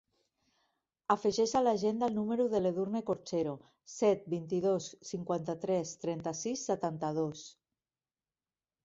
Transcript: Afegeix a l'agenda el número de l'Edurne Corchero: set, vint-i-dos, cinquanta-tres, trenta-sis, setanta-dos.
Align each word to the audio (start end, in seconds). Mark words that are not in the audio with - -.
Afegeix 1.15 1.51
a 1.57 1.59
l'agenda 1.65 2.07
el 2.11 2.15
número 2.15 2.47
de 2.53 2.61
l'Edurne 2.63 3.01
Corchero: 3.09 3.53
set, 3.97 4.23
vint-i-dos, 4.35 4.87
cinquanta-tres, 5.11 5.93
trenta-sis, 6.07 6.65
setanta-dos. 6.71 7.45